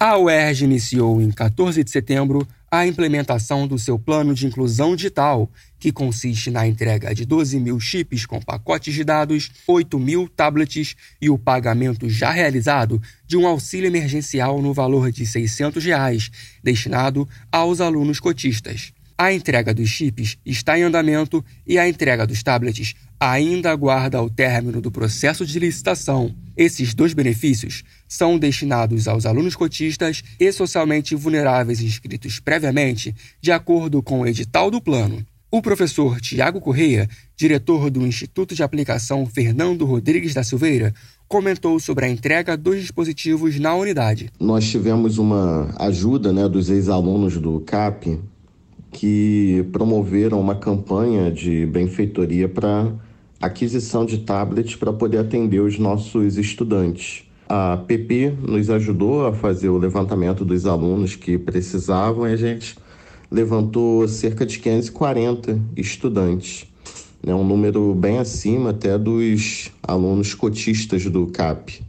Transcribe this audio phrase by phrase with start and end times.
[0.00, 5.50] A UERJ iniciou em 14 de setembro a implementação do seu plano de inclusão digital,
[5.76, 10.94] que consiste na entrega de 12 mil chips com pacotes de dados, 8 mil tablets
[11.20, 16.30] e o pagamento já realizado de um auxílio emergencial no valor de 600 reais,
[16.62, 18.92] destinado aos alunos cotistas.
[19.20, 24.30] A entrega dos chips está em andamento e a entrega dos tablets ainda aguarda o
[24.30, 26.32] término do processo de licitação.
[26.56, 34.00] Esses dois benefícios são destinados aos alunos cotistas e socialmente vulneráveis inscritos previamente, de acordo
[34.00, 35.26] com o edital do plano.
[35.50, 40.94] O professor Tiago Correia, diretor do Instituto de Aplicação Fernando Rodrigues da Silveira,
[41.26, 44.30] comentou sobre a entrega dos dispositivos na unidade.
[44.38, 48.20] Nós tivemos uma ajuda né, dos ex-alunos do CAP
[48.90, 52.92] que promoveram uma campanha de benfeitoria para
[53.40, 57.24] aquisição de tablets para poder atender os nossos estudantes.
[57.48, 62.76] A PP nos ajudou a fazer o levantamento dos alunos que precisavam e a gente
[63.30, 66.66] levantou cerca de 540 estudantes,
[67.22, 71.82] né, um número bem acima até dos alunos cotistas do CAP.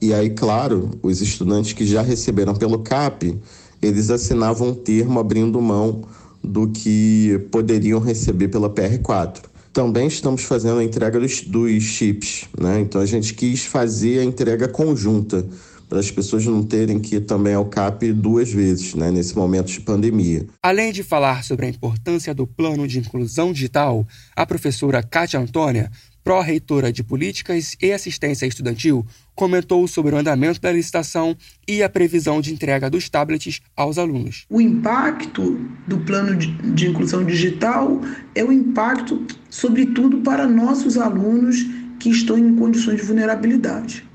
[0.00, 3.38] E aí, claro, os estudantes que já receberam pelo CAP,
[3.80, 6.02] eles assinavam um termo abrindo mão
[6.46, 9.42] do que poderiam receber pela PR4.
[9.72, 12.80] Também estamos fazendo a entrega dos, dos chips, né?
[12.80, 15.44] Então a gente quis fazer a entrega conjunta
[15.88, 19.68] para as pessoas não terem que ir também ao CAP duas vezes, né, nesse momento
[19.68, 20.46] de pandemia.
[20.62, 25.90] Além de falar sobre a importância do plano de inclusão digital, a professora Kátia Antônia
[26.26, 31.36] pró-reitora de Políticas e Assistência Estudantil, comentou sobre o andamento da licitação
[31.68, 34.44] e a previsão de entrega dos tablets aos alunos.
[34.50, 38.00] O impacto do plano de inclusão digital
[38.34, 41.64] é o impacto, sobretudo, para nossos alunos
[42.00, 44.05] que estão em condições de vulnerabilidade.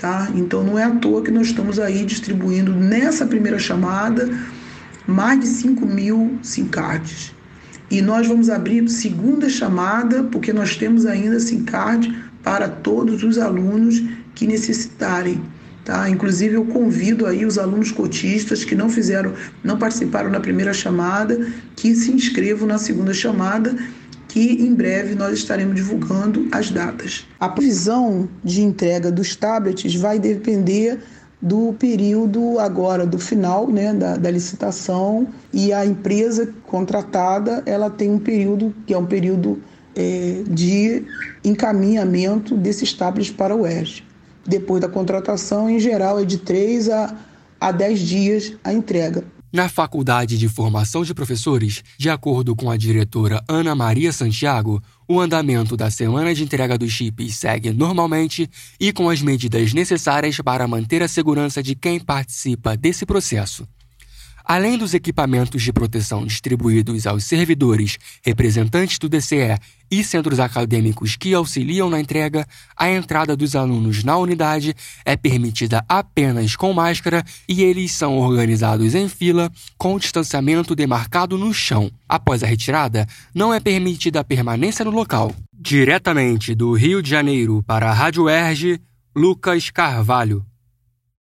[0.00, 0.30] Tá?
[0.34, 4.30] Então, não é à toa que nós estamos aí distribuindo nessa primeira chamada
[5.06, 7.34] mais de 5 mil SIM cards
[7.90, 13.36] e nós vamos abrir segunda chamada, porque nós temos ainda SIM card para todos os
[13.36, 14.00] alunos
[14.34, 15.42] que necessitarem.
[15.84, 16.08] Tá?
[16.08, 19.32] Inclusive eu convido aí os alunos cotistas que não fizeram,
[19.64, 23.76] não participaram na primeira chamada, que se inscrevam na segunda chamada,
[24.30, 27.26] que em breve nós estaremos divulgando as datas.
[27.40, 31.00] A previsão de entrega dos tablets vai depender
[31.42, 38.10] do período agora do final né, da, da, licitação e a empresa contratada ela tem
[38.10, 39.60] um período que é um período
[39.96, 41.04] é, de
[41.42, 44.04] encaminhamento desses tablets para o ERJ.
[44.46, 47.16] Depois da contratação, em geral, é de 3 a,
[47.60, 49.24] a 10 dias a entrega.
[49.52, 55.18] Na Faculdade de Formação de Professores, de acordo com a diretora Ana Maria Santiago, o
[55.18, 60.68] andamento da semana de entrega dos chips segue normalmente e com as medidas necessárias para
[60.68, 63.66] manter a segurança de quem participa desse processo.
[64.44, 69.58] Além dos equipamentos de proteção distribuídos aos servidores, representantes do DCE
[69.90, 72.46] e centros acadêmicos que auxiliam na entrega,
[72.76, 74.74] a entrada dos alunos na unidade
[75.04, 81.52] é permitida apenas com máscara e eles são organizados em fila com distanciamento demarcado no
[81.52, 81.90] chão.
[82.08, 85.34] Após a retirada, não é permitida a permanência no local.
[85.52, 88.80] Diretamente do Rio de Janeiro para a Rádio Erge,
[89.14, 90.44] Lucas Carvalho.